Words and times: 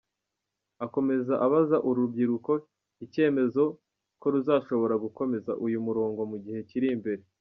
Akomeza 0.85 1.33
abaza 1.45 1.77
uru 1.87 1.99
rubyiruko 2.05 2.51
icyemeza 3.05 3.61
ko 4.21 4.27
ruzashobora 4.33 4.95
gukomeza 5.03 5.51
uyu 5.65 5.79
murongo 5.85 6.19
mu 6.31 6.37
gihe 6.45 6.61
kiri 6.71 6.87
imbere. 6.97 7.21